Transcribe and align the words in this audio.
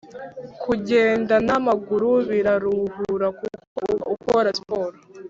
Kujyenda 0.61 1.35
na 1.45 1.53
amaguru 1.59 2.11
biraruhura 2.29 3.27
kuko 3.39 3.79
uba 3.93 4.05
ukora 4.15 4.49
siporo 4.57 4.97